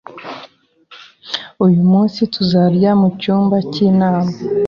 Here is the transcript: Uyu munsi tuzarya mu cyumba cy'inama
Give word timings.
Uyu 1.65 1.81
munsi 1.91 2.19
tuzarya 2.33 2.91
mu 3.01 3.09
cyumba 3.19 3.57
cy'inama 3.71 4.31